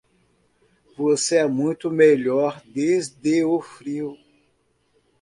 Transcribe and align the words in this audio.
Você 0.97 1.35
é 1.35 1.47
muito 1.47 1.91
melhor 1.91 2.59
desde 2.65 3.43
o 3.45 3.61
frio. 3.61 4.17